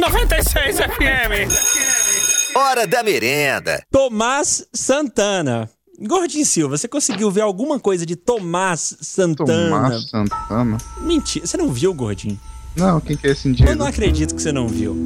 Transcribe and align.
96 0.00 0.76
FM. 0.76 2.54
Hora 2.54 2.86
da 2.86 3.02
merenda. 3.02 3.82
Tomás 3.90 4.64
Santana. 4.72 5.68
Gordinho 6.00 6.46
Silva, 6.46 6.76
você 6.78 6.86
conseguiu 6.86 7.30
ver 7.30 7.40
alguma 7.40 7.80
coisa 7.80 8.06
de 8.06 8.14
Tomás 8.14 8.96
Santana? 9.00 9.70
Tomás 9.70 10.08
Santana. 10.08 10.78
Mentira, 11.00 11.46
você 11.46 11.56
não 11.56 11.72
viu, 11.72 11.92
Gordinho? 11.92 12.38
Não, 12.76 13.00
quem 13.00 13.16
que 13.16 13.26
é 13.26 13.30
esse 13.32 13.48
Eu 13.48 13.52
indivíduo? 13.52 13.76
não 13.76 13.86
acredito 13.86 14.34
que 14.36 14.40
você 14.42 14.52
não 14.52 14.68
viu. 14.68 14.96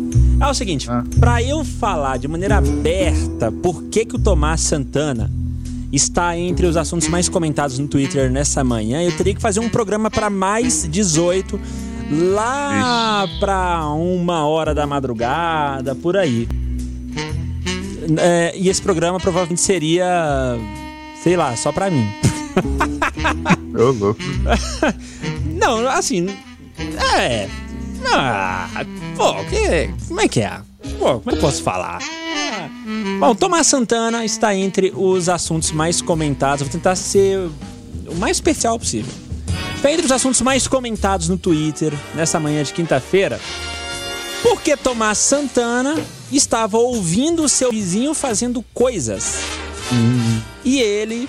É 0.41 0.47
o 0.47 0.53
seguinte, 0.55 0.91
Ah. 0.91 1.03
pra 1.19 1.43
eu 1.43 1.65
falar 1.65 2.19
de 2.19 2.29
maneira 2.29 2.59
aberta 2.59 3.51
por 3.51 3.85
que, 3.85 4.05
que 4.05 4.17
o 4.17 4.19
Tomás 4.19 4.61
Santana 4.61 5.31
está 5.91 6.37
entre 6.37 6.67
os 6.67 6.77
assuntos 6.77 7.09
mais 7.09 7.29
comentados 7.31 7.79
no 7.79 7.89
Twitter 7.89 8.31
nessa 8.31 8.63
manhã, 8.63 9.03
eu 9.03 9.17
teria 9.17 9.35
que 9.35 9.41
fazer 9.41 9.61
um 9.61 9.69
programa 9.71 10.11
pra 10.11 10.29
mais 10.29 10.87
18 10.91 11.59
lá 12.13 13.27
pra 13.41 13.87
uma 13.89 14.47
hora 14.47 14.75
da 14.75 14.87
madrugada, 14.87 15.95
por 15.95 16.17
aí. 16.17 16.49
É, 18.19 18.53
e 18.57 18.69
esse 18.69 18.83
programa 18.83 19.19
provavelmente 19.19 19.61
seria, 19.61 20.57
sei 21.23 21.37
lá, 21.37 21.57
só 21.57 21.73
pra 21.73 21.91
mim. 21.91 22.07
Ô, 23.75 23.91
louco. 23.91 24.21
Não, 25.59 25.89
assim. 25.89 26.29
É. 27.19 27.49
Ah, 28.15 28.69
pô, 29.17 29.35
que, 29.45 29.91
como 30.09 30.21
é 30.21 30.29
que 30.29 30.41
é? 30.41 30.61
Pô, 30.99 31.21
como 31.21 31.23
é 31.27 31.31
que 31.31 31.37
eu 31.37 31.41
posso 31.41 31.63
falar? 31.63 32.01
Bom, 33.21 33.35
Tomás 33.35 33.69
Santana 33.69 34.25
está 34.25 34.55
entre 34.55 34.93
os 34.95 35.29
assuntos 35.29 35.71
mais 35.71 36.03
comentados. 36.03 36.63
Vou 36.63 36.71
tentar 36.71 36.97
ser 36.97 37.39
o 38.09 38.15
mais 38.17 38.37
especial 38.37 38.79
possível. 38.79 39.13
Entre 39.85 40.07
os 40.07 40.13
assuntos 40.13 40.41
mais 40.41 40.67
comentados 40.69 41.29
no 41.29 41.37
Twitter 41.37 41.93
nessa 42.15 42.39
manhã 42.39 42.63
de 42.63 42.73
quinta-feira. 42.73 43.41
Porque 44.43 44.77
Tomás 44.77 45.19
Santana 45.19 45.97
estava 46.31 46.79
ouvindo 46.79 47.43
o 47.45 47.49
seu 47.49 47.71
vizinho 47.71 48.15
fazendo 48.15 48.65
coisas. 48.73 49.37
E 50.65 50.81
ele 50.81 51.29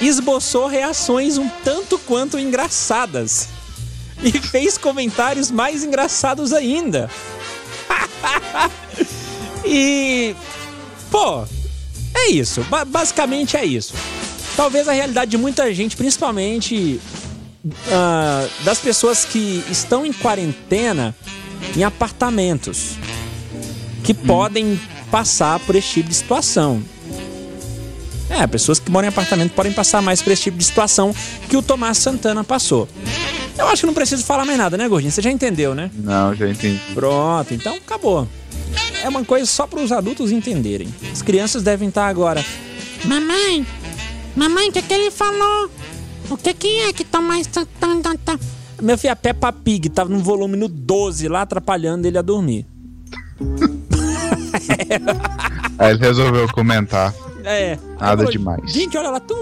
esboçou 0.00 0.66
reações 0.66 1.38
um 1.38 1.48
tanto 1.62 1.98
quanto 1.98 2.38
engraçadas. 2.38 3.48
E 4.22 4.32
fez 4.32 4.76
comentários 4.78 5.50
mais 5.50 5.84
engraçados 5.84 6.52
ainda. 6.52 7.10
e. 9.64 10.34
Pô, 11.10 11.44
é 12.14 12.30
isso. 12.30 12.62
Ba- 12.64 12.84
basicamente 12.84 13.56
é 13.56 13.64
isso. 13.64 13.94
Talvez 14.56 14.88
a 14.88 14.92
realidade 14.92 15.30
de 15.32 15.36
muita 15.38 15.72
gente, 15.74 15.96
principalmente 15.96 17.00
ah, 17.90 18.46
das 18.64 18.78
pessoas 18.78 19.24
que 19.24 19.64
estão 19.70 20.04
em 20.04 20.12
quarentena 20.12 21.14
em 21.76 21.82
apartamentos, 21.82 22.96
que 24.02 24.12
podem 24.12 24.78
passar 25.10 25.58
por 25.60 25.74
esse 25.74 25.88
tipo 25.88 26.08
de 26.08 26.14
situação. 26.14 26.82
É, 28.28 28.46
pessoas 28.46 28.78
que 28.78 28.90
moram 28.90 29.06
em 29.06 29.08
apartamento 29.10 29.52
podem 29.52 29.72
passar 29.72 30.02
mais 30.02 30.20
por 30.20 30.32
esse 30.32 30.42
tipo 30.42 30.58
de 30.58 30.64
situação 30.64 31.14
que 31.48 31.56
o 31.56 31.62
Tomás 31.62 31.98
Santana 31.98 32.42
passou. 32.42 32.88
Eu 33.56 33.68
acho 33.68 33.82
que 33.82 33.86
não 33.86 33.94
preciso 33.94 34.24
falar 34.24 34.44
mais 34.44 34.58
nada, 34.58 34.76
né, 34.76 34.88
Gordinho? 34.88 35.12
Você 35.12 35.22
já 35.22 35.30
entendeu, 35.30 35.74
né? 35.74 35.90
Não, 35.94 36.34
já 36.34 36.48
entendi. 36.48 36.80
Pronto, 36.92 37.54
então 37.54 37.74
acabou. 37.76 38.26
É 39.02 39.08
uma 39.08 39.24
coisa 39.24 39.46
só 39.46 39.66
para 39.66 39.80
os 39.80 39.92
adultos 39.92 40.32
entenderem. 40.32 40.92
As 41.12 41.22
crianças 41.22 41.62
devem 41.62 41.88
estar 41.88 42.08
agora. 42.08 42.44
Mamãe, 43.04 43.64
mamãe, 44.34 44.70
o 44.70 44.72
que, 44.72 44.82
que 44.82 44.92
ele 44.94 45.10
falou? 45.10 45.70
O 46.30 46.36
que, 46.36 46.54
que 46.54 46.80
é 46.80 46.92
que 46.92 47.04
Tomás 47.04 47.48
Santana 47.50 48.16
tá? 48.24 48.38
Meu 48.80 48.98
filho, 48.98 49.12
a 49.12 49.16
Peppa 49.16 49.52
Pig 49.52 49.88
tava 49.88 50.10
no 50.10 50.18
volume 50.18 50.56
no 50.56 50.68
12 50.68 51.28
lá, 51.28 51.42
atrapalhando 51.42 52.06
ele 52.06 52.18
a 52.18 52.22
dormir. 52.22 52.66
Aí 55.78 55.90
ele 55.92 56.00
resolveu 56.00 56.48
comentar. 56.52 57.14
É. 57.44 57.78
Nada 58.00 58.16
falou, 58.18 58.32
demais. 58.32 58.72
Gente, 58.72 58.96
olha 58.96 59.10
lá. 59.10 59.20
Peppa 59.20 59.34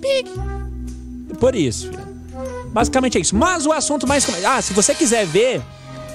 Pig. 0.00 0.30
Por 1.38 1.54
isso, 1.54 1.88
filho. 1.88 2.14
Basicamente 2.72 3.18
é 3.18 3.20
isso. 3.20 3.36
Mas 3.36 3.66
o 3.66 3.72
assunto 3.72 4.06
mais... 4.06 4.24
com- 4.24 4.32
Ah, 4.46 4.60
se 4.60 4.72
você 4.72 4.94
quiser 4.94 5.26
ver, 5.26 5.62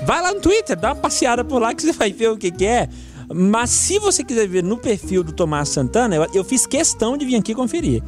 vai 0.05 0.21
lá 0.21 0.33
no 0.33 0.41
Twitter, 0.41 0.77
dá 0.77 0.89
uma 0.89 0.95
passeada 0.95 1.43
por 1.43 1.61
lá 1.61 1.73
que 1.73 1.81
você 1.81 1.91
vai 1.93 2.11
ver 2.11 2.29
o 2.29 2.37
que 2.37 2.51
que 2.51 2.65
é. 2.65 2.89
Mas 3.33 3.69
se 3.69 3.99
você 3.99 4.23
quiser 4.23 4.47
ver 4.47 4.63
no 4.63 4.77
perfil 4.77 5.23
do 5.23 5.31
Tomás 5.31 5.69
Santana, 5.69 6.15
eu, 6.15 6.27
eu 6.33 6.43
fiz 6.43 6.65
questão 6.65 7.15
de 7.17 7.25
vir 7.25 7.35
aqui 7.35 7.53
conferir. 7.53 8.01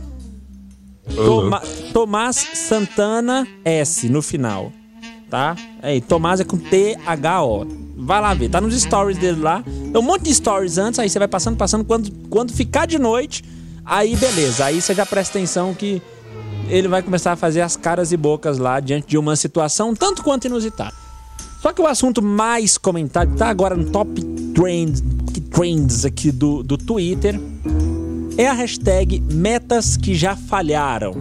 Toma- 1.15 1.61
Tomás 1.93 2.35
Santana 2.55 3.47
S 3.65 4.07
no 4.09 4.21
final. 4.21 4.71
Tá? 5.29 5.55
Aí, 5.81 6.01
Tomás 6.01 6.39
é 6.39 6.43
com 6.43 6.57
T-H-O. 6.57 7.65
Vai 7.97 8.19
lá 8.19 8.33
ver, 8.33 8.49
tá 8.49 8.59
nos 8.59 8.79
stories 8.81 9.17
dele 9.17 9.39
lá. 9.41 9.63
Tem 9.63 9.97
um 9.97 10.01
monte 10.01 10.23
de 10.23 10.33
stories 10.33 10.77
antes, 10.77 10.99
aí 10.99 11.09
você 11.09 11.19
vai 11.19 11.27
passando, 11.27 11.55
passando. 11.55 11.85
Quando, 11.85 12.11
quando 12.29 12.51
ficar 12.51 12.85
de 12.87 12.97
noite, 12.97 13.43
aí 13.85 14.15
beleza. 14.15 14.65
Aí 14.65 14.81
você 14.81 14.93
já 14.93 15.05
presta 15.05 15.37
atenção 15.37 15.73
que 15.73 16.01
ele 16.67 16.87
vai 16.87 17.01
começar 17.03 17.33
a 17.33 17.35
fazer 17.35 17.61
as 17.61 17.77
caras 17.77 18.11
e 18.11 18.17
bocas 18.17 18.57
lá 18.57 18.79
diante 18.79 19.07
de 19.07 19.17
uma 19.17 19.35
situação 19.35 19.93
tanto 19.93 20.23
quanto 20.23 20.45
inusitada. 20.47 20.93
Só 21.61 21.71
que 21.71 21.81
o 21.81 21.85
assunto 21.85 22.21
mais 22.23 22.77
comentado, 22.77 23.35
tá 23.37 23.47
agora 23.47 23.75
no 23.75 23.85
top 23.91 24.19
trends, 24.55 24.99
trends 25.51 26.05
aqui 26.05 26.31
do, 26.31 26.63
do 26.63 26.77
Twitter, 26.77 27.39
é 28.37 28.47
a 28.47 28.53
hashtag 28.53 29.19
metas 29.19 29.97
que 29.97 30.15
já 30.15 30.35
falharam. 30.35 31.13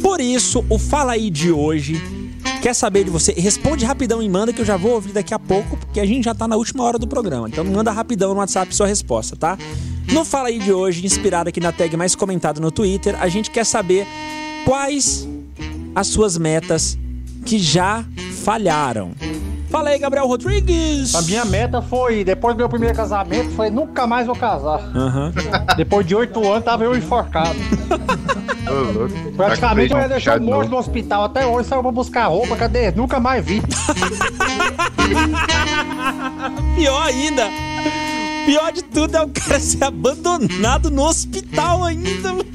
Por 0.00 0.20
isso, 0.20 0.64
o 0.70 0.78
Fala 0.78 1.12
aí 1.12 1.28
de 1.28 1.50
hoje 1.50 2.00
quer 2.62 2.74
saber 2.74 3.04
de 3.04 3.10
você. 3.10 3.32
Responde 3.32 3.84
rapidão 3.84 4.22
e 4.22 4.28
manda 4.28 4.52
que 4.52 4.60
eu 4.60 4.64
já 4.64 4.76
vou 4.76 4.92
ouvir 4.92 5.12
daqui 5.12 5.34
a 5.34 5.38
pouco, 5.38 5.76
porque 5.76 6.00
a 6.00 6.06
gente 6.06 6.24
já 6.24 6.34
tá 6.34 6.48
na 6.48 6.56
última 6.56 6.84
hora 6.84 6.98
do 6.98 7.06
programa. 7.06 7.48
Então 7.48 7.64
manda 7.64 7.90
rapidão 7.90 8.32
no 8.32 8.40
WhatsApp 8.40 8.74
sua 8.74 8.86
resposta, 8.86 9.36
tá? 9.36 9.58
No 10.12 10.24
Fala 10.24 10.48
aí 10.48 10.58
de 10.58 10.72
hoje, 10.72 11.04
inspirado 11.04 11.48
aqui 11.48 11.60
na 11.60 11.72
tag 11.72 11.94
mais 11.96 12.14
comentada 12.14 12.60
no 12.60 12.70
Twitter, 12.70 13.20
a 13.20 13.28
gente 13.28 13.50
quer 13.50 13.66
saber 13.66 14.06
quais 14.64 15.28
as 15.94 16.06
suas 16.06 16.38
metas 16.38 16.96
que 17.44 17.58
já 17.58 18.04
falharam. 18.42 19.12
Fala 19.70 19.90
aí, 19.90 19.98
Gabriel 19.98 20.26
Rodrigues! 20.26 21.14
A 21.14 21.22
minha 21.22 21.44
meta 21.44 21.82
foi, 21.82 22.24
depois 22.24 22.54
do 22.54 22.58
meu 22.58 22.68
primeiro 22.68 22.94
casamento, 22.96 23.50
foi 23.50 23.68
nunca 23.68 24.06
mais 24.06 24.26
vou 24.26 24.34
casar. 24.34 24.80
Aham. 24.96 25.32
Depois 25.76 26.06
de 26.06 26.14
oito 26.14 26.40
anos, 26.50 26.64
tava 26.64 26.84
eu 26.84 26.96
enforcado. 26.96 27.58
Praticamente 29.36 29.92
eu 29.92 29.96
Tá 29.96 30.02
ia 30.02 30.08
com 30.08 30.14
deixar 30.14 30.40
morto 30.40 30.70
no 30.70 30.78
hospital. 30.78 31.24
Até 31.24 31.46
hoje 31.46 31.68
saiu 31.68 31.82
pra 31.82 31.92
buscar 31.92 32.26
roupa, 32.28 32.56
cadê? 32.56 32.90
Nunca 32.92 33.20
mais 33.20 33.44
vi. 33.44 33.62
Pior 36.74 37.02
ainda. 37.02 37.48
Pior 38.46 38.72
de 38.72 38.82
tudo 38.82 39.16
é 39.16 39.22
o 39.22 39.28
cara 39.28 39.60
ser 39.60 39.84
abandonado 39.84 40.90
no 40.90 41.02
hospital 41.04 41.84
ainda. 41.84 42.32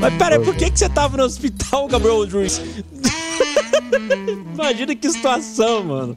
Mas 0.00 0.14
pera 0.14 0.36
aí, 0.36 0.44
por 0.44 0.54
que, 0.54 0.70
que 0.70 0.78
você 0.78 0.88
tava 0.88 1.16
no 1.16 1.24
hospital, 1.24 1.86
Gabriel 1.88 2.16
Rodrigues? 2.16 2.60
Imagina 4.54 4.94
que 4.94 5.10
situação, 5.10 5.84
mano. 5.84 6.16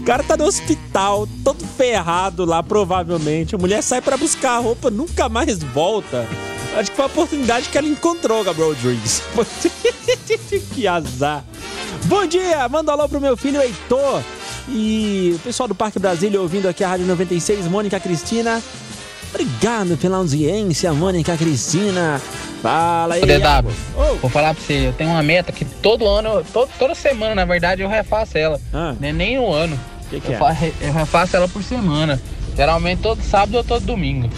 O 0.00 0.02
cara 0.02 0.22
tá 0.22 0.36
no 0.36 0.44
hospital, 0.44 1.28
todo 1.44 1.64
ferrado 1.76 2.44
lá, 2.44 2.62
provavelmente. 2.62 3.54
A 3.54 3.58
mulher 3.58 3.82
sai 3.82 4.00
pra 4.00 4.16
buscar 4.16 4.52
a 4.52 4.58
roupa, 4.58 4.90
nunca 4.90 5.28
mais 5.28 5.62
volta. 5.62 6.26
Acho 6.76 6.90
que 6.90 6.96
foi 6.96 7.04
a 7.04 7.08
oportunidade 7.08 7.68
que 7.68 7.76
ela 7.76 7.86
encontrou, 7.86 8.42
Gabriel 8.42 8.70
Rodrigues. 8.70 9.22
que 10.72 10.86
azar. 10.86 11.44
Bom 12.06 12.24
dia, 12.26 12.68
manda 12.68 12.92
um 12.92 12.94
alô 12.94 13.08
pro 13.08 13.20
meu 13.20 13.36
filho 13.36 13.60
Heitor. 13.60 14.22
E 14.68 15.32
o 15.34 15.38
pessoal 15.40 15.68
do 15.68 15.74
Parque 15.74 15.98
Brasília 15.98 16.40
ouvindo 16.40 16.68
aqui 16.68 16.84
a 16.84 16.88
Rádio 16.88 17.06
96, 17.06 17.66
Mônica 17.66 17.98
Cristina. 18.00 18.62
Obrigado 19.30 19.96
pela 19.96 20.18
audiência, 20.18 20.92
Mônica 20.92 21.36
Cristina. 21.36 22.20
Fala 22.62 23.14
aí. 23.14 23.20
DW. 23.22 23.70
Ô, 23.96 24.14
vou 24.16 24.30
falar 24.30 24.54
pra 24.54 24.62
você, 24.62 24.88
eu 24.88 24.92
tenho 24.92 25.10
uma 25.10 25.22
meta 25.22 25.50
que 25.52 25.64
todo 25.64 26.06
ano, 26.06 26.44
to- 26.52 26.68
toda 26.78 26.94
semana, 26.94 27.34
na 27.34 27.44
verdade, 27.44 27.82
eu 27.82 27.88
refaço 27.88 28.36
ela. 28.36 28.60
Ah. 28.72 28.94
Não 29.00 29.08
é 29.08 29.12
nem 29.12 29.38
um 29.38 29.52
ano. 29.52 29.78
que 30.10 30.20
que 30.20 30.28
eu, 30.28 30.34
é? 30.34 30.38
fa- 30.38 30.56
eu 30.80 30.92
refaço 30.92 31.36
ela 31.36 31.48
por 31.48 31.62
semana. 31.62 32.20
Geralmente 32.56 33.00
todo 33.00 33.22
sábado 33.22 33.56
ou 33.56 33.64
todo 33.64 33.84
domingo. 33.86 34.28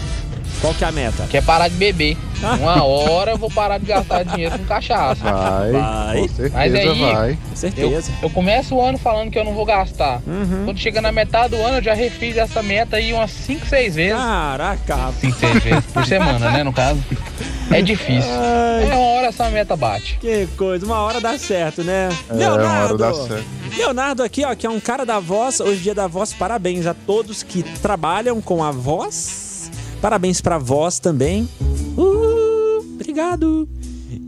Qual 0.61 0.73
que 0.73 0.85
é 0.85 0.87
a 0.87 0.91
meta? 0.93 1.25
Que 1.29 1.37
é 1.37 1.41
parar 1.41 1.67
de 1.67 1.75
beber. 1.75 2.15
Uma 2.59 2.83
hora 2.83 3.31
eu 3.31 3.37
vou 3.37 3.49
parar 3.51 3.77
de 3.79 3.85
gastar 3.85 4.23
dinheiro 4.25 4.57
com 4.57 4.63
cachaça. 4.65 5.21
Vai, 5.23 5.71
Vai. 5.71 6.17
com 6.21 6.27
certeza 6.29 6.53
Mas 6.57 6.75
aí, 6.75 6.87
vai. 7.01 7.33
Com 7.33 7.39
Eu, 7.51 7.55
certeza. 7.55 8.11
eu 8.21 8.29
começo 8.29 8.75
o 8.75 8.81
ano 8.81 8.97
falando 8.97 9.29
que 9.31 9.37
eu 9.37 9.43
não 9.43 9.53
vou 9.53 9.65
gastar. 9.65 10.21
Uhum. 10.25 10.63
Quando 10.65 10.77
chega 10.79 11.01
na 11.01 11.11
metade 11.11 11.49
do 11.55 11.61
ano, 11.61 11.77
eu 11.77 11.83
já 11.83 11.93
refiz 11.93 12.37
essa 12.37 12.61
meta 12.63 12.95
aí 12.95 13.11
umas 13.11 13.31
5, 13.31 13.65
6 13.65 13.95
vezes. 13.95 14.17
Caraca, 14.17 14.95
rapaz. 14.95 15.15
5, 15.19 15.37
6 15.39 15.63
vezes 15.63 15.83
por 15.93 16.05
semana, 16.05 16.49
né, 16.51 16.63
no 16.63 16.71
caso. 16.71 16.99
É 17.71 17.81
difícil. 17.81 18.29
Ai, 18.31 18.83
É 18.89 18.95
uma 18.95 19.07
hora 19.07 19.27
essa 19.27 19.49
meta 19.49 19.75
bate. 19.75 20.17
que 20.19 20.47
coisa. 20.57 20.85
Uma 20.85 20.99
hora 20.99 21.19
dá 21.19 21.37
certo, 21.37 21.83
né? 21.83 22.09
É, 22.29 22.33
uma 22.49 22.83
hora 22.83 22.97
dá 22.97 23.13
certo. 23.13 23.45
Leonardo 23.75 24.21
aqui, 24.23 24.43
ó, 24.45 24.53
que 24.53 24.67
é 24.67 24.69
um 24.69 24.79
cara 24.79 25.05
da 25.05 25.19
voz. 25.19 25.59
Hoje 25.59 25.79
é 25.79 25.83
dia 25.83 25.95
da 25.95 26.07
voz. 26.07 26.33
Parabéns 26.33 26.85
a 26.85 26.93
todos 26.93 27.41
que 27.41 27.63
trabalham 27.81 28.39
com 28.41 28.63
a 28.63 28.71
voz. 28.71 29.71
Parabéns 30.01 30.41
pra 30.41 30.57
voz 30.57 30.99
também. 30.99 31.47
Uh, 31.97 32.79
obrigado. 32.95 33.67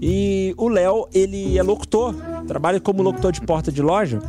E 0.01 0.53
o 0.57 0.67
Léo, 0.67 1.07
ele 1.13 1.57
é 1.57 1.63
locutor, 1.63 2.15
trabalha 2.47 2.79
como 2.79 3.03
locutor 3.03 3.31
de 3.31 3.41
porta 3.41 3.71
de 3.71 3.81
loja. 3.81 4.19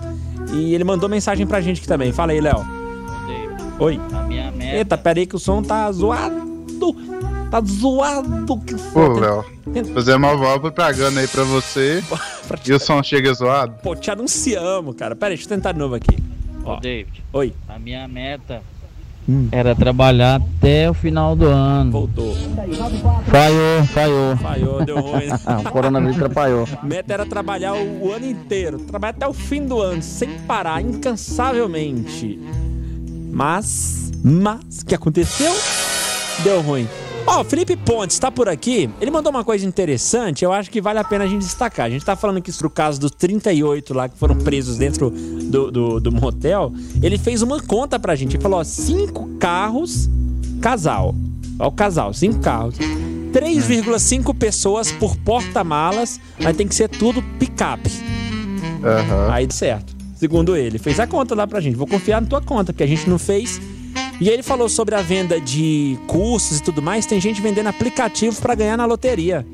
E 0.52 0.75
ele 0.75 0.85
mandou 0.85 1.09
mensagem 1.09 1.47
pra 1.47 1.61
gente 1.61 1.79
aqui 1.79 1.88
também. 1.88 2.12
Fala 2.12 2.32
aí, 2.32 2.41
Léo. 2.41 2.64
Oi. 3.79 4.00
A 4.12 4.23
minha 4.23 4.50
meta. 4.50 4.76
Eita, 4.76 4.99
pera 4.99 5.19
aí 5.20 5.26
que 5.26 5.37
o 5.37 5.38
som 5.38 5.62
tá 5.62 5.91
zoado. 5.93 6.47
Tá 7.51 7.61
zoado. 7.61 8.59
Que 8.67 8.75
Pô, 8.93 9.09
Léo, 9.09 9.45
fazer 9.95 10.17
uma 10.17 10.37
voz 10.37 10.61
propaganda 10.61 11.21
aí 11.21 11.29
pra 11.29 11.45
você 11.45 12.03
e 12.67 12.73
o 12.73 12.81
som 12.81 13.03
chega 13.03 13.33
zoado. 13.33 13.75
Pô, 13.83 13.95
te 13.95 14.11
anunciamos, 14.11 14.95
cara. 14.97 15.15
Pera 15.15 15.33
aí, 15.33 15.37
deixa 15.37 15.45
eu 15.53 15.57
tentar 15.57 15.73
de 15.73 15.79
novo 15.79 15.95
aqui. 15.95 16.17
Ô, 16.65 16.71
Ó. 16.71 16.81
David, 16.81 17.23
Oi. 17.33 17.53
a 17.69 17.79
minha 17.79 18.07
meta 18.09 18.63
Hum. 19.29 19.49
era 19.51 19.75
trabalhar 19.75 20.41
até 20.41 20.89
o 20.89 20.95
final 20.95 21.35
do 21.35 21.47
ano. 21.47 21.91
Voltou. 21.91 22.33
Falhou, 23.27 23.85
falhou. 23.93 24.37
Falhou, 24.37 24.85
deu 24.85 25.01
ruim. 25.01 25.27
o 25.67 25.71
coronavírus 25.71 26.17
atrapalhou. 26.17 26.69
Meta 26.85 27.13
era 27.13 27.27
trabalhar 27.27 27.75
o, 27.75 28.05
o 28.07 28.13
ano 28.13 28.25
inteiro, 28.25 28.79
trabalhar 28.79 29.11
até 29.17 29.27
o 29.27 29.33
fim 29.33 29.67
do 29.67 29.81
ano, 29.81 30.01
sem 30.01 30.29
parar, 30.47 30.81
incansavelmente. 30.81 32.39
Mas, 33.33 34.13
mas, 34.23 34.83
o 34.83 34.87
que 34.87 34.95
aconteceu? 34.95 35.53
Deu 36.45 36.61
ruim. 36.61 36.87
Ó, 37.26 37.40
o 37.40 37.44
Felipe 37.44 37.76
Pontes 37.76 38.19
tá 38.19 38.31
por 38.31 38.49
aqui. 38.49 38.88
Ele 39.00 39.11
mandou 39.11 39.31
uma 39.31 39.44
coisa 39.44 39.67
interessante, 39.67 40.44
eu 40.44 40.52
acho 40.52 40.70
que 40.70 40.81
vale 40.81 40.99
a 41.00 41.05
pena 41.05 41.25
a 41.25 41.26
gente 41.26 41.43
destacar. 41.43 41.87
A 41.87 41.90
gente 41.90 42.05
tá 42.05 42.14
falando 42.14 42.37
aqui 42.37 42.52
sobre 42.52 42.69
o 42.69 42.70
caso 42.70 43.00
dos 43.00 43.11
38 43.11 43.93
lá 43.93 44.08
que 44.08 44.17
foram 44.17 44.37
presos 44.37 44.78
dentro 44.78 45.11
do, 45.11 45.70
do, 45.70 46.00
do 46.00 46.12
motel. 46.12 46.73
Ele 47.02 47.19
fez 47.19 47.43
uma 47.43 47.61
conta 47.61 47.99
pra 47.99 48.14
gente. 48.14 48.37
Ele 48.37 48.43
falou: 48.43 48.61
ó, 48.61 48.64
cinco 48.64 49.28
carros, 49.40 50.08
casal. 50.61 51.14
Ó, 51.58 51.67
o 51.67 51.73
casal, 51.73 52.14
cinco 52.14 52.38
carros. 52.38 52.76
3,5 53.32 54.34
pessoas 54.34 54.90
por 54.93 55.14
porta-malas, 55.17 56.19
mas 56.40 56.56
tem 56.56 56.67
que 56.67 56.75
ser 56.75 56.88
tudo 56.88 57.23
picape. 57.38 57.90
Aham. 58.82 59.28
Aí 59.31 59.46
certo. 59.50 59.94
Segundo 60.14 60.56
ele, 60.56 60.78
fez 60.78 60.99
a 60.99 61.06
conta 61.06 61.34
lá 61.34 61.46
pra 61.46 61.61
gente. 61.61 61.76
Vou 61.76 61.87
confiar 61.87 62.23
na 62.23 62.26
tua 62.26 62.40
conta, 62.40 62.73
porque 62.73 62.84
a 62.84 62.87
gente 62.87 63.08
não 63.11 63.19
fez. 63.19 63.61
E 64.21 64.29
ele 64.29 64.43
falou 64.43 64.69
sobre 64.69 64.95
a 64.95 65.03
venda 65.03 65.41
de 65.41 65.99
cursos 66.07 66.59
e 66.59 66.63
tudo 66.63 66.81
mais. 66.81 67.07
Tem 67.07 67.21
gente 67.21 67.41
vendendo 67.41 67.69
aplicativos 67.69 68.41
pra 68.41 68.55
ganhar 68.55 68.77
na 68.77 68.87
loteria. 68.87 69.47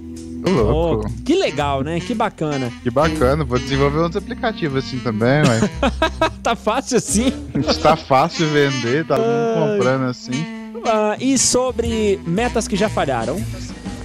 Louco. 0.45 1.07
Oh, 1.07 1.23
que 1.25 1.35
legal, 1.35 1.83
né? 1.83 2.01
Que 2.01 2.15
bacana. 2.15 2.71
Que 2.83 2.91
bacana, 2.91 3.45
vou 3.45 3.59
desenvolver 3.59 4.01
uns 4.01 4.17
aplicativos 4.17 4.85
assim 4.85 4.99
também, 4.99 5.41
ué. 5.43 5.71
tá 6.43 6.57
fácil 6.57 6.99
assim. 6.99 7.33
Está 7.69 7.97
fácil 7.97 8.49
vender, 8.49 9.07
tá 9.07 9.17
todo 9.17 9.27
mundo 9.27 9.77
comprando 9.77 10.11
assim. 10.11 10.45
Ah, 10.85 11.17
e 11.21 11.39
sobre 11.39 12.21
metas 12.27 12.67
que 12.67 12.75
já 12.75 12.89
falharam? 12.89 13.41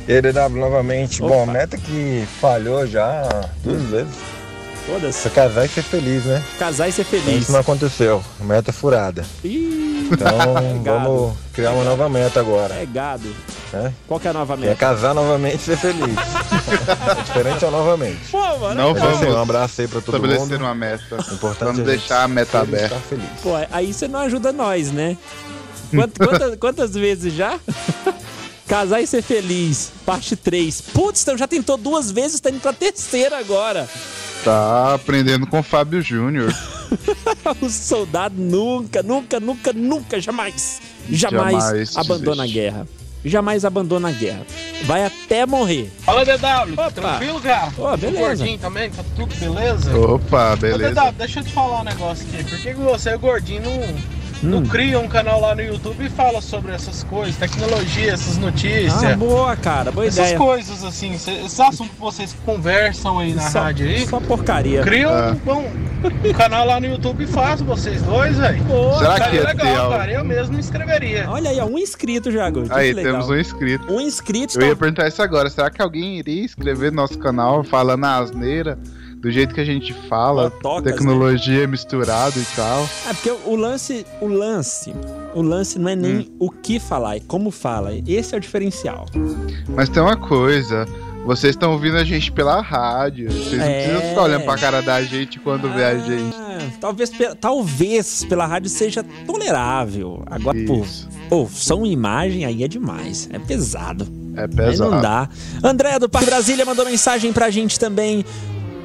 EDW 0.08 0.60
novamente. 0.60 1.24
Opa. 1.24 1.34
Bom, 1.34 1.46
meta 1.48 1.76
que 1.76 2.24
falhou 2.40 2.86
já 2.86 3.50
duas 3.64 3.82
vezes. 3.84 4.14
Todas. 4.86 5.16
Se 5.16 5.30
casar 5.30 5.66
e 5.66 5.68
ser 5.68 5.82
feliz, 5.82 6.24
né? 6.24 6.42
Casar 6.58 6.88
e 6.88 6.92
ser 6.94 7.04
feliz. 7.04 7.44
Isso 7.44 7.52
não 7.52 7.60
aconteceu. 7.60 8.24
Meta 8.40 8.72
furada. 8.72 9.26
Ih, 9.44 9.77
Então 10.12 10.54
Gado. 10.84 11.04
vamos 11.06 11.38
criar 11.54 11.72
uma 11.72 11.84
nova 11.84 12.08
meta 12.10 12.40
agora. 12.40 12.74
é 12.76 12.86
gado. 12.86 13.34
Né? 13.74 13.94
Qual 14.08 14.20
que 14.20 14.28
é 14.28 14.30
a 14.30 14.34
nova 14.34 14.56
Que 14.58 14.64
é 14.64 14.68
meta? 14.68 14.80
casar 14.80 15.14
novamente 15.14 15.56
e 15.58 15.60
ser 15.60 15.78
feliz. 15.78 16.16
é 16.18 17.24
diferente 17.24 17.66
ao 17.66 17.72
novamente. 17.72 18.20
Pô, 18.32 18.38
mano. 18.60 18.76
Não 18.76 18.94
Mas, 18.94 19.04
assim, 19.04 19.16
um 19.16 19.20
vamos 19.32 19.36
abraço 19.42 19.82
aí 19.82 19.88
pra 19.88 20.00
todo 20.02 20.16
estabelecer 20.16 20.52
mundo. 20.58 20.62
uma 20.62 20.76
meta. 20.76 21.18
Importante 21.34 21.66
Vamos 21.66 21.80
é 21.80 21.84
deixar 21.84 22.24
a 22.24 22.28
meta 22.28 22.60
aberta. 22.62 22.96
estar 22.96 23.00
feliz. 23.02 23.26
Pô, 23.44 23.52
aí 23.72 23.94
você 23.94 24.08
não 24.08 24.20
ajuda 24.22 24.52
nós, 24.54 24.92
né? 24.92 25.18
Quant- 25.92 26.18
quantas, 26.18 26.56
quantas 26.60 26.94
vezes 26.94 27.34
já? 27.34 27.60
Casar 28.68 29.00
e 29.02 29.08
ser 29.08 29.22
feliz, 29.22 29.92
parte 30.06 30.36
3. 30.36 30.82
Putz, 30.94 31.22
então 31.22 31.38
já 31.38 31.48
tentou 31.48 31.78
duas 31.78 32.12
vezes, 32.12 32.40
tá 32.42 32.50
indo 32.50 32.60
pra 32.60 32.74
terceira 32.74 33.38
agora. 33.38 33.88
Tá 34.44 34.94
aprendendo 34.94 35.46
com 35.48 35.60
o 35.60 35.64
Fábio 35.64 36.02
Júnior. 36.02 36.54
o 37.62 37.70
soldado 37.70 38.36
nunca, 38.38 39.04
nunca, 39.04 39.40
nunca, 39.40 39.74
nunca, 39.74 40.22
jamais, 40.22 40.82
jamais, 41.10 41.64
Jamais 41.64 41.98
abandona 41.98 42.44
a 42.44 42.46
desiste. 42.46 42.60
guerra. 42.62 42.88
Jamais 43.26 43.66
abandona 43.66 44.08
a 44.10 44.12
guerra. 44.12 44.46
Vai 44.84 45.04
até 45.06 45.46
morrer. 45.46 45.92
Fala, 46.00 46.24
DW. 46.24 46.74
Opa. 46.74 46.92
Tranquilo, 46.92 47.42
cara? 47.42 47.74
Ô, 47.78 47.98
beleza. 47.98 48.20
Gordinho 48.26 48.60
também, 48.60 48.90
tá 48.92 49.04
tudo 49.16 49.36
beleza? 49.36 49.98
Opa, 49.98 50.54
Ô, 50.54 50.58
beleza. 50.58 50.94
DW, 50.94 51.12
deixa 51.18 51.40
eu 51.40 51.44
te 51.44 51.52
falar 51.52 51.82
um 51.82 51.84
negócio 51.84 52.26
aqui. 52.32 52.44
Por 52.44 52.58
que, 52.60 52.74
você, 52.74 53.18
gordinho, 53.18 53.64
não, 53.64 53.72
não 54.44 54.60
Hum. 54.60 54.66
cria 54.66 55.00
um 55.00 55.08
canal 55.08 55.40
lá 55.42 55.56
no 55.56 55.62
YouTube 55.62 56.06
e 56.06 56.10
fala 56.10 56.42
sobre 56.42 56.72
essas 56.72 57.04
coisas, 57.04 57.36
tecnologia, 57.38 58.14
essas 58.14 58.38
notícias? 58.38 59.04
Ah, 59.04 59.16
boa, 59.16 59.56
cara, 59.56 59.92
boa 59.92 60.06
essas 60.06 60.26
ideia. 60.26 60.38
coisas 60.38 60.84
assim, 60.84 61.14
esses 61.14 61.60
assuntos 61.60 61.94
que 61.94 62.00
vocês 62.00 62.36
conversam 62.46 63.20
aí 63.20 63.34
na 63.34 63.50
Só, 63.50 63.60
rádio 63.64 63.88
aí. 63.88 64.06
só 64.08 64.20
porcaria. 64.20 64.82
Cria 64.84 65.08
Ah. 65.10 65.36
um, 65.46 65.52
um- 65.52 66.30
um 66.30 66.34
canal 66.34 66.66
lá 66.68 66.80
no 66.80 66.86
YouTube 66.86 67.24
e 67.24 67.28
faz 67.28 67.62
vocês 67.62 68.02
dois, 68.04 68.38
velho. 68.38 68.64
Boa, 68.66 68.98
Será 69.00 69.16
que 69.20 69.24
Seria 69.26 69.40
ia 69.42 69.46
ter 69.56 69.64
legal, 69.64 69.84
algo? 69.86 69.98
cara. 69.98 70.12
Eu 70.12 70.24
mesmo 70.26 70.54
me 70.54 70.60
inscreveria. 70.60 71.26
Olha 71.30 71.50
aí, 71.50 71.62
um 71.62 71.78
inscrito 71.78 72.32
já, 72.32 72.50
Gordo. 72.50 72.74
Aí, 72.74 72.90
que 72.90 72.94
legal. 72.96 73.14
temos 73.14 73.30
um 73.30 73.36
inscrito. 73.40 73.94
Um 73.94 74.00
inscrito. 74.02 74.60
Eu 74.60 74.68
ia 74.68 74.76
tá- 74.76 74.80
perguntar 74.80 75.08
isso 75.08 75.22
agora. 75.22 75.50
Será 75.50 75.70
que 75.70 75.82
alguém 75.82 76.20
iria 76.20 76.44
inscrever 76.44 76.92
no 76.92 76.98
nosso 76.98 77.18
canal 77.18 77.64
falando 77.64 78.06
a 78.06 78.18
asneira 78.18 78.78
do 79.20 79.32
jeito 79.32 79.54
que 79.54 79.60
a 79.62 79.66
gente 79.66 79.94
fala? 79.94 80.50
Tocas, 80.52 80.84
né? 80.86 80.92
tecnologia 80.92 81.68
misturada 81.68 82.38
e 82.40 82.46
tal. 82.56 82.88
É 83.10 83.14
porque 83.14 83.32
o 83.46 83.56
lance, 83.56 84.06
o 84.22 84.28
lance, 84.28 84.94
o 85.34 85.42
lance 85.42 85.78
não 85.80 85.90
é 85.90 85.96
nem 85.96 86.18
Hum. 86.20 86.26
o 86.40 86.50
que 86.52 86.80
falar, 86.80 87.18
é 87.18 87.22
como 87.28 87.50
fala. 87.52 87.92
Esse 88.08 88.34
é 88.36 88.38
o 88.38 88.42
diferencial. 88.42 89.06
Mas 89.70 89.90
tem 89.90 90.02
uma 90.02 90.16
coisa. 90.18 90.86
Vocês 91.26 91.56
estão 91.56 91.74
ouvindo 91.74 91.98
a 91.98 92.06
gente 92.06 92.32
pela 92.32 92.62
rádio. 92.62 93.30
Vocês 93.30 93.58
não 93.58 93.66
É. 93.66 93.82
precisam 93.84 94.10
ficar 94.10 94.22
olhando 94.22 94.46
pra 94.46 94.58
cara 94.58 94.82
da 94.82 95.04
gente 95.04 95.38
quando 95.40 95.70
vê 95.74 95.84
a 95.84 95.98
gente. 95.98 96.34
Ah, 96.40 96.60
talvez, 96.80 97.10
pe- 97.10 97.36
talvez 97.36 98.24
pela 98.24 98.46
rádio 98.46 98.70
seja 98.70 99.04
tolerável. 99.26 100.24
Agora, 100.26 100.58
pô, 100.66 100.82
Isso. 100.84 101.10
pô, 101.30 101.48
som 101.52 101.86
e 101.86 101.92
imagem 101.92 102.46
aí 102.46 102.64
é 102.64 102.68
demais. 102.68 103.28
É 103.32 103.40
pesado. 103.40 104.08
É 104.38 104.44
Aí 104.44 104.48
pesado. 104.48 104.92
não 104.92 105.02
dá. 105.02 105.28
André 105.64 106.00
do 106.00 106.08
Parque 106.08 106.28
Brasília 106.30 106.64
mandou 106.66 106.86
mensagem 106.86 107.34
pra 107.34 107.50
gente 107.50 107.78
também. 107.78 108.24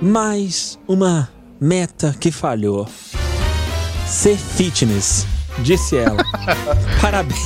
Mais 0.03 0.77
uma 0.89 1.31
meta 1.61 2.13
que 2.19 2.33
falhou. 2.33 2.89
Ser 4.05 4.37
fitness, 4.37 5.25
disse 5.61 5.97
ela. 5.97 6.17
Parabéns. 7.01 7.37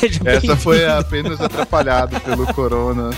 Seja 0.00 0.20
Essa 0.24 0.56
foi 0.56 0.86
apenas 0.86 1.38
atrapalhada 1.38 2.18
pelo 2.20 2.46
corona. 2.54 3.10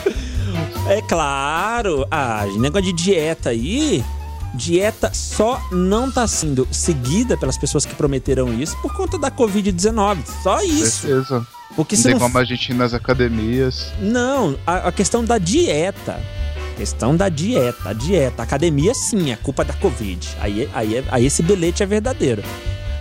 É 0.88 1.00
claro. 1.02 2.04
Ah, 2.10 2.46
negócio 2.56 2.92
de 2.92 2.92
dieta 2.92 3.50
aí. 3.50 4.04
Dieta 4.52 5.12
só 5.14 5.62
não 5.70 6.10
tá 6.10 6.26
sendo 6.26 6.66
seguida 6.72 7.36
pelas 7.36 7.56
pessoas 7.56 7.86
que 7.86 7.94
prometeram 7.94 8.52
isso 8.52 8.76
por 8.82 8.92
conta 8.92 9.16
da 9.16 9.30
Covid-19. 9.30 10.18
Só 10.42 10.60
isso. 10.62 11.06
Certeza. 11.06 11.46
Porque 11.76 11.94
Não 11.94 12.02
se 12.02 12.08
tem 12.08 12.14
não 12.14 12.20
como 12.20 12.38
a 12.38 12.44
gente 12.44 12.72
ir 12.72 12.74
nas 12.74 12.92
academias. 12.92 13.92
Não, 14.00 14.58
a, 14.66 14.88
a 14.88 14.92
questão 14.92 15.24
da 15.24 15.38
dieta. 15.38 16.20
Questão 16.78 17.14
da 17.16 17.28
dieta, 17.28 17.90
a 17.90 17.92
dieta. 17.92 18.40
A 18.40 18.44
academia, 18.44 18.94
sim, 18.94 19.32
é 19.32 19.36
culpa 19.36 19.64
da 19.64 19.74
Covid. 19.74 20.28
Aí, 20.40 20.70
aí, 20.72 20.96
é- 20.98 21.04
aí 21.10 21.26
esse 21.26 21.42
bilhete 21.42 21.82
é 21.82 21.86
verdadeiro. 21.86 22.42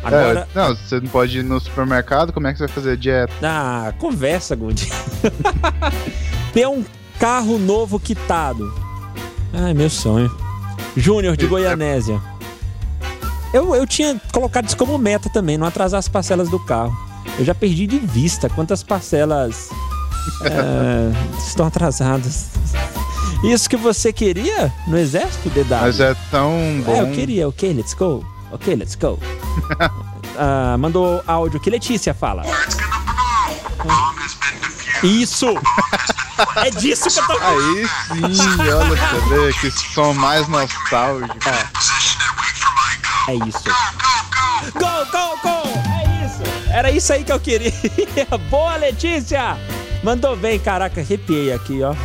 Agora, 0.03 0.47
É, 0.53 0.59
não, 0.59 0.75
você 0.75 0.99
não 0.99 1.07
pode 1.07 1.37
ir 1.39 1.43
no 1.43 1.59
supermercado, 1.59 2.33
como 2.33 2.47
é 2.47 2.51
que 2.53 2.57
você 2.57 2.65
vai 2.65 2.73
fazer 2.73 2.97
dieta? 2.97 3.31
ah, 3.43 3.93
conversa, 3.99 4.55
Good. 4.55 4.89
Ter 6.53 6.67
um 6.67 6.83
carro 7.19 7.59
novo 7.59 7.99
quitado. 7.99 8.73
Ai, 9.53 9.73
meu 9.75 9.89
sonho. 9.89 10.35
Júnior 10.95 11.37
de 11.37 11.45
Goianésia. 11.45 12.19
Eu, 13.53 13.75
eu 13.75 13.85
tinha 13.85 14.19
colocado 14.33 14.67
isso 14.67 14.77
como 14.77 14.97
meta 14.97 15.29
também, 15.29 15.57
não 15.57 15.67
atrasar 15.67 15.99
as 15.99 16.07
parcelas 16.07 16.49
do 16.49 16.59
carro. 16.59 16.95
Eu 17.37 17.45
já 17.45 17.53
perdi 17.53 17.85
de 17.85 17.99
vista 17.99 18.49
quantas 18.49 18.81
parcelas 18.81 19.69
é, 20.43 21.11
estão 21.45 21.67
atrasadas. 21.67 22.47
Isso 23.43 23.69
que 23.69 23.77
você 23.77 24.11
queria 24.11 24.73
no 24.87 24.97
exército, 24.97 25.49
DW? 25.49 25.77
Mas 25.81 25.99
é 25.99 26.15
tão 26.31 26.81
bom. 26.83 26.93
É, 26.93 27.01
eu 27.01 27.11
queria. 27.11 27.47
Ok, 27.47 27.71
let's 27.73 27.93
go. 27.93 28.25
Ok, 28.51 28.75
let's 28.75 28.95
go. 28.95 29.19
Ah, 30.39 30.77
mandou 30.77 31.23
áudio 31.25 31.59
que 31.59 31.67
Letícia 31.67 32.13
fala. 32.13 32.43
Isso! 35.03 35.47
É 36.57 36.69
disso 36.69 37.09
que 37.09 37.19
eu 37.19 37.25
tô 37.25 37.33
Aí 37.43 37.87
sim, 38.35 38.61
olha 38.61 38.85
você 38.85 39.29
vê 39.29 39.53
que 39.53 39.71
som 39.71 40.13
mais 40.13 40.47
nostálgico. 40.47 41.35
É 43.27 43.33
isso. 43.47 43.63
Go, 44.73 45.05
go, 45.11 45.39
go! 45.41 45.67
É 45.89 46.25
isso! 46.25 46.43
Era 46.71 46.91
isso 46.91 47.11
aí 47.11 47.23
que 47.23 47.31
eu 47.31 47.39
queria. 47.39 47.73
Boa, 48.51 48.75
Letícia! 48.75 49.57
Mandou 50.03 50.35
bem, 50.35 50.59
caraca, 50.59 51.01
arrepiei 51.01 51.51
aqui, 51.51 51.81
ó. 51.81 51.95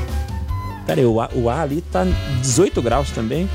Pera 0.87 1.01
aí, 1.01 1.07
o 1.07 1.21
ar, 1.21 1.31
o 1.35 1.49
ar 1.49 1.61
ali 1.63 1.81
tá 1.81 2.05
18 2.41 2.81
graus 2.83 3.11
também. 3.11 3.49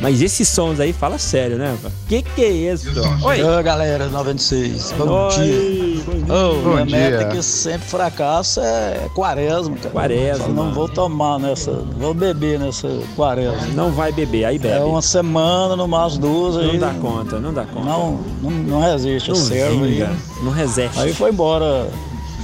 Mas 0.00 0.20
esses 0.20 0.48
sons 0.48 0.80
aí, 0.80 0.92
fala 0.92 1.16
sério, 1.16 1.56
né? 1.56 1.76
Que 2.08 2.22
que 2.22 2.42
é 2.44 2.50
isso? 2.50 2.88
Oi. 3.22 3.40
Ô 3.44 3.62
galera, 3.62 4.06
96, 4.08 4.94
bom 4.98 5.28
Oi, 5.28 5.30
dia. 5.30 6.02
bom 6.04 6.12
dia. 6.24 6.34
Ô, 6.34 6.54
Bom 6.60 6.70
minha 6.70 6.86
dia. 6.86 6.96
meta 6.98 7.24
que 7.26 7.40
sempre 7.40 7.86
fracassa 7.86 8.60
é 8.62 9.08
quaresma, 9.14 9.76
cara. 9.76 9.90
Quaresma. 9.90 10.46
Só 10.46 10.50
não 10.50 10.72
vou 10.74 10.88
tomar 10.88 11.38
nessa, 11.38 11.70
vou 11.98 12.12
beber 12.14 12.58
nessa 12.58 12.88
quaresma. 13.14 13.64
Não 13.74 13.92
vai 13.92 14.10
beber, 14.10 14.44
aí 14.44 14.58
bebe. 14.58 14.74
É 14.74 14.80
uma 14.80 15.02
semana, 15.02 15.76
no 15.76 15.86
máximo 15.86 16.22
duas, 16.22 16.54
Não 16.56 16.62
aí 16.72 16.78
dá 16.78 16.94
conta, 16.94 17.38
não 17.38 17.54
dá 17.54 17.64
conta. 17.64 17.86
não, 17.86 18.20
não, 18.42 18.50
não 18.50 18.80
resiste, 18.80 19.28
não 19.28 19.36
serve 19.36 19.84
aí. 19.84 20.16
não 20.42 20.50
resiste. 20.50 20.98
Aí 20.98 21.14
foi 21.14 21.30
embora. 21.30 21.88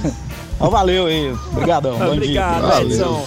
Então 0.59 0.69
valeu 0.69 1.05
aí, 1.05 1.33
obrigadão, 1.53 1.97
bom 1.97 2.11
Obrigado, 2.11 2.59
dia. 2.59 2.69
Valeu. 2.69 2.87
Edson. 2.89 3.25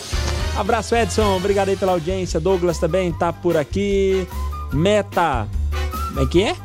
Abraço, 0.56 0.94
Edson. 0.94 1.36
Obrigado 1.36 1.70
aí 1.70 1.76
pela 1.76 1.92
audiência. 1.92 2.38
Douglas 2.38 2.78
também 2.78 3.12
tá 3.12 3.32
por 3.32 3.56
aqui. 3.56 4.26
Meta. 4.72 5.48
Como 6.08 6.20
é 6.20 6.26
que 6.26 6.42
é? 6.42 6.56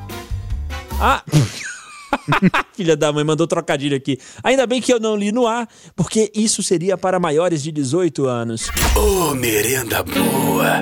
Ah! 1.00 1.24
Filha 2.76 2.96
da 2.96 3.12
mãe 3.12 3.24
mandou 3.24 3.48
trocadilho 3.48 3.96
aqui. 3.96 4.20
Ainda 4.44 4.68
bem 4.68 4.82
que 4.82 4.94
eu 4.94 5.00
não 5.00 5.16
li 5.16 5.32
no 5.32 5.48
ar, 5.48 5.68
porque 5.96 6.32
isso 6.36 6.62
seria 6.62 6.98
para 6.98 7.20
maiores 7.20 7.64
de 7.64 7.72
18 7.72 8.26
anos. 8.26 8.70
Ô, 8.96 9.34
merenda 9.34 10.04
boa. 10.04 10.82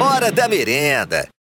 Hora 0.00 0.30
da 0.32 0.48
merenda. 0.48 1.28